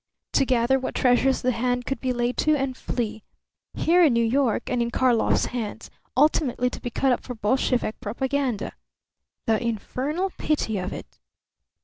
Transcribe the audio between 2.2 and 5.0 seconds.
to and flee. Here in New York, and in